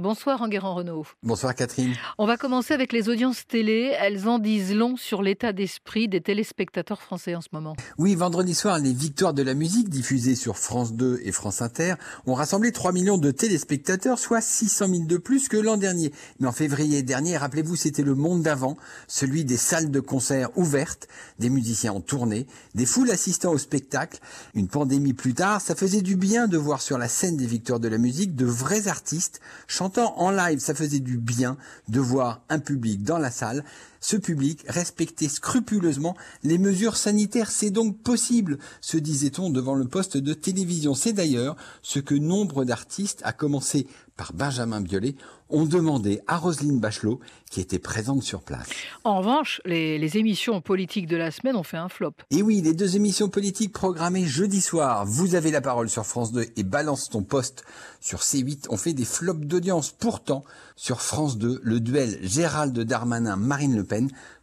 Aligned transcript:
Bonsoir 0.00 0.40
Enguerrand 0.40 0.74
Renault. 0.74 1.04
Bonsoir 1.22 1.54
Catherine. 1.54 1.92
On 2.16 2.26
va 2.26 2.38
commencer 2.38 2.72
avec 2.72 2.94
les 2.94 3.10
audiences 3.10 3.46
télé. 3.46 3.94
Elles 4.00 4.26
en 4.26 4.38
disent 4.38 4.74
long 4.74 4.96
sur 4.96 5.20
l'état 5.20 5.52
d'esprit 5.52 6.08
des 6.08 6.22
téléspectateurs 6.22 7.02
français 7.02 7.34
en 7.34 7.42
ce 7.42 7.48
moment. 7.52 7.76
Oui, 7.98 8.14
vendredi 8.14 8.54
soir, 8.54 8.78
les 8.78 8.94
victoires 8.94 9.34
de 9.34 9.42
la 9.42 9.52
musique 9.52 9.90
diffusées 9.90 10.34
sur 10.34 10.56
France 10.56 10.94
2 10.94 11.20
et 11.24 11.30
France 11.30 11.60
Inter 11.60 11.96
ont 12.24 12.32
rassemblé 12.32 12.72
3 12.72 12.92
millions 12.92 13.18
de 13.18 13.30
téléspectateurs, 13.30 14.18
soit 14.18 14.40
600 14.40 14.88
000 14.88 15.04
de 15.04 15.18
plus 15.18 15.48
que 15.48 15.58
l'an 15.58 15.76
dernier. 15.76 16.10
Mais 16.40 16.48
en 16.48 16.52
février 16.52 17.02
dernier, 17.02 17.36
rappelez-vous, 17.36 17.76
c'était 17.76 18.02
le 18.02 18.14
monde 18.14 18.40
d'avant, 18.40 18.78
celui 19.08 19.44
des 19.44 19.58
salles 19.58 19.90
de 19.90 20.00
concert 20.00 20.56
ouvertes, 20.56 21.06
des 21.38 21.50
musiciens 21.50 21.92
en 21.92 22.00
tournée, 22.00 22.46
des 22.74 22.86
foules 22.86 23.10
assistant 23.10 23.52
au 23.52 23.58
spectacle. 23.58 24.20
Une 24.54 24.68
pandémie 24.68 25.12
plus 25.12 25.34
tard, 25.34 25.60
ça 25.60 25.74
faisait 25.74 26.00
du 26.00 26.16
bien 26.16 26.48
de 26.48 26.56
voir 26.56 26.80
sur 26.80 26.96
la 26.96 27.08
scène 27.08 27.36
des 27.36 27.44
victoires 27.44 27.78
de 27.78 27.88
la 27.88 27.98
musique 27.98 28.34
de 28.34 28.46
vrais 28.46 28.88
artistes 28.88 29.42
chantant 29.82 30.16
en 30.16 30.30
live, 30.30 30.60
ça 30.60 30.74
faisait 30.74 31.00
du 31.00 31.18
bien 31.18 31.56
de 31.88 31.98
voir 31.98 32.42
un 32.48 32.60
public 32.60 33.02
dans 33.02 33.18
la 33.18 33.32
salle. 33.32 33.64
Ce 34.02 34.16
public 34.16 34.64
respectait 34.68 35.28
scrupuleusement 35.28 36.16
les 36.42 36.58
mesures 36.58 36.96
sanitaires. 36.96 37.50
C'est 37.50 37.70
donc 37.70 38.02
possible, 38.02 38.58
se 38.80 38.98
disait-on 38.98 39.48
devant 39.48 39.74
le 39.74 39.86
poste 39.86 40.16
de 40.16 40.34
télévision. 40.34 40.94
C'est 40.94 41.12
d'ailleurs 41.12 41.56
ce 41.82 42.00
que 42.00 42.16
nombre 42.16 42.64
d'artistes, 42.64 43.22
à 43.24 43.32
commencer 43.32 43.86
par 44.16 44.32
Benjamin 44.34 44.80
Biolay, 44.80 45.14
ont 45.48 45.66
demandé 45.66 46.20
à 46.26 46.38
Roselyne 46.38 46.80
Bachelot, 46.80 47.20
qui 47.50 47.60
était 47.60 47.78
présente 47.78 48.22
sur 48.22 48.42
place. 48.42 48.68
En 49.04 49.18
revanche, 49.18 49.60
les, 49.64 49.98
les, 49.98 50.16
émissions 50.16 50.60
politiques 50.60 51.06
de 51.06 51.16
la 51.16 51.30
semaine 51.30 51.56
ont 51.56 51.62
fait 51.62 51.76
un 51.76 51.88
flop. 51.88 52.14
Et 52.30 52.42
oui, 52.42 52.62
les 52.62 52.72
deux 52.72 52.96
émissions 52.96 53.28
politiques 53.28 53.72
programmées 53.72 54.24
jeudi 54.24 54.60
soir, 54.60 55.04
Vous 55.06 55.34
avez 55.34 55.50
la 55.50 55.60
parole 55.60 55.90
sur 55.90 56.06
France 56.06 56.32
2 56.32 56.46
et 56.56 56.62
Balance 56.62 57.10
ton 57.10 57.22
poste 57.22 57.64
sur 58.00 58.20
C8, 58.20 58.66
ont 58.70 58.76
fait 58.76 58.94
des 58.94 59.04
flops 59.04 59.46
d'audience. 59.46 59.92
Pourtant, 59.92 60.44
sur 60.76 61.02
France 61.02 61.36
2, 61.38 61.60
le 61.62 61.80
duel 61.80 62.18
Gérald 62.22 62.78
Darmanin-Marine 62.78 63.76
Le 63.76 63.84
Pen 63.84 63.91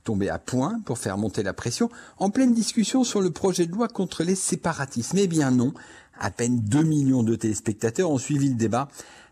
tombé 0.03 0.29
à 0.29 0.39
point 0.39 0.79
pour 0.85 0.97
faire 0.97 1.17
monter 1.17 1.43
la 1.43 1.53
pression 1.53 1.89
en 2.17 2.29
pleine 2.29 2.53
discussion 2.53 3.03
sur 3.03 3.21
le 3.21 3.31
projet 3.31 3.65
de 3.65 3.71
loi 3.71 3.87
contre 3.87 4.23
les 4.23 4.35
séparatismes. 4.35 5.17
Eh 5.17 5.27
bien 5.27 5.51
non, 5.51 5.73
à 6.19 6.31
peine 6.31 6.59
2 6.59 6.83
millions 6.83 7.23
de 7.23 7.35
téléspectateurs 7.35 8.11
ont 8.11 8.17
suivi 8.17 8.49
le 8.49 8.55
débat. 8.55 8.89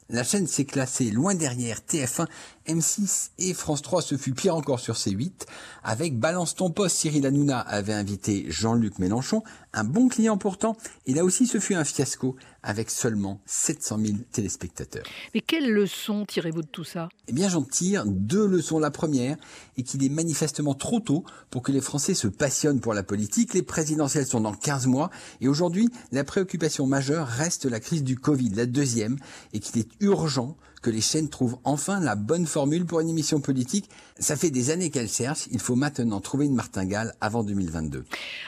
La 0.09 0.23
chaîne 0.23 0.47
s'est 0.47 0.63
classée 0.63 1.11
loin 1.11 1.35
derrière 1.35 1.79
TF1, 1.79 2.27
M6 2.69 3.31
et 3.39 3.53
France 3.53 3.81
3. 3.81 4.01
Ce 4.01 4.15
fut 4.15 4.33
pire 4.33 4.55
encore 4.55 4.79
sur 4.79 4.95
C8. 4.95 5.45
Avec 5.83 6.17
Balance 6.17 6.55
ton 6.55 6.69
poste, 6.69 6.95
Cyril 6.95 7.25
Hanouna 7.25 7.59
avait 7.59 7.91
invité 7.91 8.45
Jean-Luc 8.47 8.99
Mélenchon, 8.99 9.43
un 9.73 9.83
bon 9.83 10.07
client 10.07 10.37
pourtant. 10.37 10.77
Et 11.07 11.13
là 11.13 11.25
aussi, 11.25 11.45
ce 11.45 11.59
fut 11.59 11.75
un 11.75 11.83
fiasco 11.83 12.37
avec 12.63 12.89
seulement 12.89 13.41
700 13.45 13.99
000 13.99 14.17
téléspectateurs. 14.31 15.05
Mais 15.33 15.41
quelles 15.41 15.71
leçons 15.71 16.25
tirez-vous 16.25 16.61
de 16.61 16.67
tout 16.67 16.83
ça? 16.83 17.09
Eh 17.27 17.33
bien, 17.33 17.49
j'en 17.49 17.63
tire 17.63 18.03
deux 18.05 18.45
leçons. 18.45 18.79
La 18.79 18.91
première 18.91 19.37
est 19.77 19.83
qu'il 19.83 20.03
est 20.03 20.09
manifestement 20.09 20.73
trop 20.73 20.99
tôt 20.99 21.23
pour 21.49 21.61
que 21.61 21.71
les 21.71 21.81
Français 21.81 22.13
se 22.13 22.27
passionnent 22.27 22.79
pour 22.79 22.93
la 22.93 23.03
politique. 23.03 23.53
Les 23.53 23.63
présidentielles 23.63 24.25
sont 24.25 24.41
dans 24.41 24.53
15 24.53 24.87
mois 24.87 25.09
et 25.41 25.47
aujourd'hui, 25.47 25.89
la 26.11 26.23
préoccupation 26.23 26.87
majeure 26.87 27.27
reste 27.27 27.65
la 27.65 27.79
crise 27.79 28.03
du 28.03 28.17
Covid. 28.17 28.49
La 28.49 28.65
deuxième 28.65 29.17
est 29.53 29.59
qu'il 29.59 29.79
est 29.79 29.89
urgent 29.99 30.57
que 30.87 30.91
les 30.93 31.01
chaînes 31.01 31.27
trouvent 31.27 31.57
enfin 31.65 31.99
la 31.99 32.15
bonne 32.15 32.45
formule 32.45 32.85
pour 32.85 33.01
une 33.01 33.09
émission 33.09 33.41
politique. 33.41 33.89
Ça 34.19 34.37
fait 34.37 34.51
des 34.51 34.69
années 34.69 34.89
qu'elles 34.89 35.09
cherchent. 35.09 35.47
Il 35.51 35.59
faut 35.59 35.75
maintenant 35.75 36.21
trouver 36.21 36.45
une 36.45 36.55
martingale 36.55 37.13
avant 37.19 37.43
2022. 37.43 38.05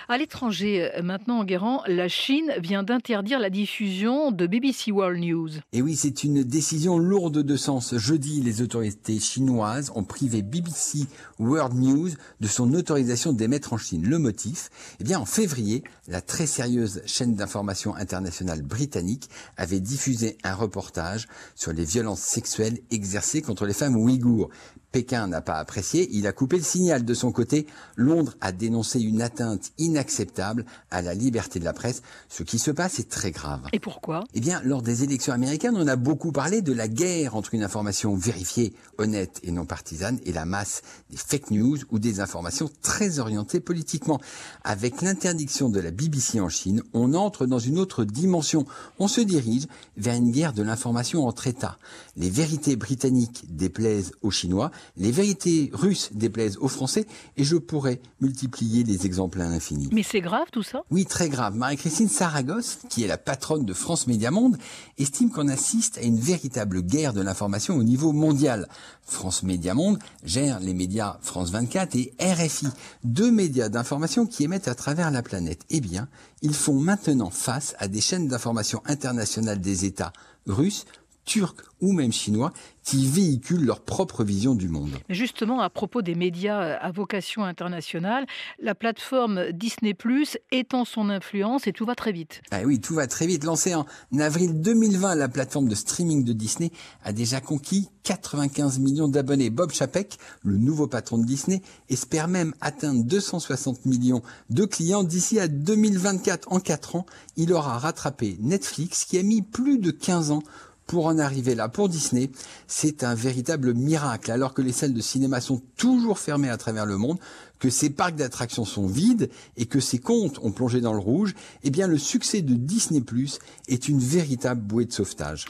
À 0.07 0.17
l'étranger, 0.17 0.89
maintenant, 1.03 1.41
Enguerrand, 1.41 1.83
la 1.85 2.07
Chine 2.07 2.53
vient 2.59 2.83
d'interdire 2.83 3.39
la 3.39 3.49
diffusion 3.49 4.31
de 4.31 4.47
BBC 4.47 4.93
World 4.93 5.19
News. 5.21 5.49
Et 5.73 5.81
oui, 5.81 5.97
c'est 5.97 6.23
une 6.23 6.45
décision 6.45 6.97
lourde 6.97 7.43
de 7.43 7.55
sens. 7.57 7.97
Jeudi, 7.97 8.39
les 8.39 8.61
autorités 8.61 9.19
chinoises 9.19 9.91
ont 9.95 10.05
privé 10.05 10.41
BBC 10.41 11.07
World 11.39 11.75
News 11.75 12.11
de 12.39 12.47
son 12.47 12.73
autorisation 12.73 13.33
d'émettre 13.33 13.73
en 13.73 13.77
Chine. 13.77 14.07
Le 14.07 14.17
motif? 14.17 14.69
Eh 15.01 15.03
bien, 15.03 15.19
en 15.19 15.25
février, 15.25 15.83
la 16.07 16.21
très 16.21 16.47
sérieuse 16.47 17.01
chaîne 17.05 17.35
d'information 17.35 17.95
internationale 17.95 18.61
britannique 18.61 19.29
avait 19.57 19.81
diffusé 19.81 20.37
un 20.45 20.55
reportage 20.55 21.27
sur 21.55 21.73
les 21.73 21.83
violences 21.83 22.28
sexuelles 22.29 22.79
exercées 22.91 23.41
contre 23.41 23.65
les 23.65 23.73
femmes 23.73 23.95
ouïghours. 23.95 24.49
Pékin 24.91 25.27
n'a 25.27 25.41
pas 25.41 25.55
apprécié, 25.55 26.09
il 26.11 26.25
a 26.25 26.31
coupé 26.31 26.57
le 26.57 26.63
signal 26.63 27.05
de 27.05 27.13
son 27.13 27.31
côté. 27.31 27.67
Londres 27.95 28.35
a 28.41 28.51
dénoncé 28.51 28.99
une 28.99 29.21
atteinte 29.21 29.71
inacceptable 29.77 30.65
à 30.89 31.01
la 31.01 31.13
liberté 31.13 31.59
de 31.59 31.65
la 31.65 31.73
presse. 31.73 32.01
Ce 32.27 32.41
qui 32.41 32.57
se 32.57 32.71
passe 32.71 32.97
est 32.99 33.09
très 33.09 33.29
grave. 33.29 33.61
Et 33.71 33.79
pourquoi? 33.79 34.23
Eh 34.33 34.39
bien, 34.39 34.61
lors 34.63 34.81
des 34.81 35.03
élections 35.03 35.33
américaines, 35.33 35.75
on 35.77 35.87
a 35.87 35.95
beaucoup 35.95 36.31
parlé 36.31 36.61
de 36.61 36.73
la 36.73 36.87
guerre 36.87 37.35
entre 37.35 37.53
une 37.53 37.63
information 37.63 38.15
vérifiée, 38.15 38.73
honnête 38.97 39.39
et 39.43 39.51
non 39.51 39.65
partisane 39.65 40.19
et 40.25 40.33
la 40.33 40.45
masse 40.45 40.81
des 41.11 41.17
fake 41.17 41.51
news 41.51 41.77
ou 41.91 41.99
des 41.99 42.19
informations 42.19 42.69
très 42.81 43.19
orientées 43.19 43.59
politiquement. 43.59 44.19
Avec 44.63 45.01
l'interdiction 45.01 45.69
de 45.69 45.79
la 45.79 45.91
BBC 45.91 46.39
en 46.39 46.49
Chine, 46.49 46.81
on 46.93 47.13
entre 47.13 47.45
dans 47.45 47.59
une 47.59 47.77
autre 47.77 48.03
dimension. 48.05 48.65
On 48.97 49.07
se 49.07 49.21
dirige 49.21 49.67
vers 49.97 50.15
une 50.15 50.31
guerre 50.31 50.53
de 50.53 50.63
l'information 50.63 51.27
entre 51.27 51.45
États. 51.47 51.77
Les 52.17 52.29
vérités 52.29 52.75
britanniques 52.75 53.45
déplaisent 53.49 54.13
aux 54.21 54.31
Chinois, 54.31 54.71
les 54.97 55.11
vérités 55.11 55.69
russes 55.73 56.09
déplaisent 56.13 56.57
aux 56.57 56.67
Français, 56.67 57.05
et 57.37 57.43
je 57.43 57.55
pourrais 57.55 58.01
multiplier 58.21 58.83
les 58.83 59.05
exemples 59.05 59.41
à 59.41 59.47
l'infini. 59.47 59.89
Mais 59.91 60.03
c'est 60.03 60.21
grave 60.21 60.47
tout 60.51 60.63
ça? 60.63 60.83
Oui, 60.91 61.05
très 61.05 61.29
grave. 61.29 61.55
Marie-Christine 61.55 62.09
Saragosse, 62.09 62.79
qui 62.89 63.03
est 63.03 63.07
la 63.07 63.17
patronne 63.17 63.65
de 63.65 63.73
France 63.73 64.07
Média 64.07 64.31
Monde, 64.31 64.57
estime 64.97 65.29
qu'on 65.29 65.47
assiste 65.47 65.97
à 65.97 66.01
une 66.01 66.19
véritable 66.19 66.81
guerre 66.81 67.13
de 67.13 67.21
l'information 67.21 67.75
au 67.75 67.83
niveau 67.83 68.11
mondial. 68.11 68.67
France 69.03 69.43
Média 69.43 69.73
Monde 69.73 69.99
gère 70.23 70.59
les 70.59 70.73
médias 70.73 71.17
France 71.21 71.51
24 71.51 71.95
et 71.95 72.13
RFI, 72.19 72.67
deux 73.03 73.31
médias 73.31 73.69
d'information 73.69 74.25
qui 74.25 74.43
émettent 74.43 74.67
à 74.67 74.75
travers 74.75 75.11
la 75.11 75.23
planète. 75.23 75.61
Eh 75.69 75.81
bien, 75.81 76.07
ils 76.41 76.53
font 76.53 76.79
maintenant 76.79 77.29
face 77.29 77.75
à 77.79 77.87
des 77.87 78.01
chaînes 78.01 78.27
d'information 78.27 78.81
internationales 78.85 79.61
des 79.61 79.85
États 79.85 80.13
russes, 80.47 80.85
turcs 81.29 81.55
ou 81.79 81.93
même 81.93 82.11
chinois 82.11 82.51
qui 82.83 83.05
véhiculent 83.05 83.65
leur 83.65 83.81
propre 83.81 84.23
vision 84.23 84.55
du 84.55 84.67
monde. 84.67 84.89
Justement, 85.09 85.61
à 85.61 85.69
propos 85.69 86.01
des 86.01 86.15
médias 86.15 86.59
à 86.59 86.91
vocation 86.91 87.43
internationale, 87.43 88.25
la 88.59 88.73
plateforme 88.73 89.51
Disney 89.51 89.93
Plus 89.93 90.39
étend 90.51 90.85
son 90.85 91.09
influence 91.11 91.67
et 91.67 91.71
tout 91.71 91.85
va 91.85 91.93
très 91.93 92.11
vite. 92.11 92.41
Ah 92.49 92.61
oui, 92.65 92.79
tout 92.79 92.95
va 92.95 93.05
très 93.05 93.27
vite. 93.27 93.43
Lancée 93.43 93.75
en 93.75 93.85
avril 94.17 94.59
2020, 94.59 95.13
la 95.15 95.29
plateforme 95.29 95.69
de 95.69 95.75
streaming 95.75 96.23
de 96.23 96.33
Disney 96.33 96.71
a 97.03 97.13
déjà 97.13 97.41
conquis 97.41 97.89
95 98.03 98.79
millions 98.79 99.07
d'abonnés. 99.07 99.51
Bob 99.51 99.71
Chapek, 99.71 100.17
le 100.41 100.57
nouveau 100.57 100.87
patron 100.87 101.19
de 101.19 101.25
Disney, 101.25 101.61
espère 101.89 102.27
même 102.27 102.55
atteindre 102.59 103.03
260 103.03 103.85
millions 103.85 104.23
de 104.49 104.65
clients 104.65 105.03
d'ici 105.03 105.39
à 105.39 105.47
2024. 105.47 106.51
En 106.51 106.59
4 106.59 106.95
ans, 106.95 107.05
il 107.37 107.53
aura 107.53 107.77
rattrapé 107.77 108.35
Netflix 108.39 109.05
qui 109.05 109.19
a 109.19 109.23
mis 109.23 109.43
plus 109.43 109.77
de 109.77 109.91
15 109.91 110.31
ans 110.31 110.41
pour 110.89 111.05
en 111.05 111.19
arriver 111.19 111.53
là. 111.53 111.69
Pour 111.69 111.87
Disney, 111.87 112.31
c'est 112.65 113.03
un 113.03 113.13
véritable 113.13 113.75
miracle. 113.75 114.31
Alors 114.31 114.55
que 114.55 114.63
les 114.63 114.71
salles 114.71 114.95
de 114.95 115.01
cinéma 115.01 115.39
sont 115.39 115.61
toujours 115.77 116.17
fermées 116.17 116.49
à 116.49 116.57
travers 116.57 116.87
le 116.87 116.97
monde, 116.97 117.19
que 117.59 117.69
ces 117.69 117.89
parcs 117.89 118.15
d'attractions 118.15 118.65
sont 118.65 118.87
vides 118.87 119.29
et 119.57 119.65
que 119.65 119.79
ces 119.79 119.99
comptes 119.99 120.39
ont 120.39 120.51
plongé 120.51 120.81
dans 120.81 120.93
le 120.93 120.99
rouge, 120.99 121.35
eh 121.63 121.69
bien 121.69 121.87
le 121.87 121.97
succès 121.97 122.41
de 122.41 122.53
Disney 122.53 123.01
Plus 123.01 123.39
est 123.67 123.87
une 123.87 123.99
véritable 123.99 124.61
bouée 124.61 124.85
de 124.85 124.91
sauvetage. 124.91 125.45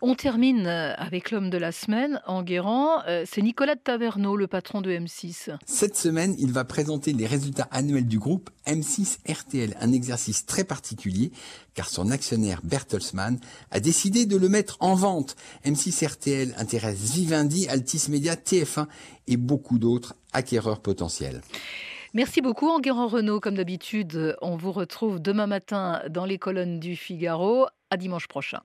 On 0.00 0.14
termine 0.14 0.66
avec 0.66 1.30
l'homme 1.30 1.48
de 1.48 1.58
la 1.58 1.70
semaine, 1.70 2.20
Enguerrand. 2.26 3.02
C'est 3.24 3.42
Nicolas 3.42 3.76
de 3.76 3.80
Taverneau, 3.80 4.36
le 4.36 4.48
patron 4.48 4.80
de 4.80 4.90
M6. 4.90 5.56
Cette 5.64 5.96
semaine, 5.96 6.34
il 6.38 6.50
va 6.50 6.64
présenter 6.64 7.12
les 7.12 7.26
résultats 7.26 7.68
annuels 7.70 8.08
du 8.08 8.18
groupe 8.18 8.50
M6 8.66 9.18
RTL, 9.28 9.76
un 9.80 9.92
exercice 9.92 10.44
très 10.44 10.64
particulier 10.64 11.30
car 11.74 11.88
son 11.88 12.10
actionnaire 12.10 12.60
Bertelsmann 12.62 13.38
a 13.70 13.80
décidé 13.80 14.26
de 14.26 14.36
le 14.36 14.48
mettre 14.48 14.76
en 14.80 14.94
vente. 14.94 15.36
M6 15.64 16.06
RTL 16.06 16.54
intéresse 16.58 16.98
Vivendi, 16.98 17.68
Altis 17.68 18.06
Media, 18.08 18.34
TF1 18.34 18.86
et 19.28 19.36
beaucoup 19.36 19.78
d'autres 19.78 20.14
acquéreurs 20.32 20.80
potentiels. 20.80 21.40
Merci 22.14 22.42
beaucoup, 22.42 22.68
Enguerrand 22.68 23.06
Renault. 23.06 23.40
Comme 23.40 23.54
d'habitude, 23.54 24.36
on 24.42 24.56
vous 24.56 24.72
retrouve 24.72 25.20
demain 25.20 25.46
matin 25.46 26.02
dans 26.10 26.26
les 26.26 26.38
colonnes 26.38 26.78
du 26.78 26.94
Figaro. 26.94 27.66
À 27.90 27.96
dimanche 27.96 28.28
prochain. 28.28 28.60